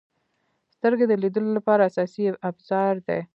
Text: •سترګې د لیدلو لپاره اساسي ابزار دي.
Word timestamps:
•سترګې 0.75 1.05
د 1.07 1.13
لیدلو 1.23 1.49
لپاره 1.57 1.81
اساسي 1.89 2.23
ابزار 2.49 2.95
دي. 3.07 3.19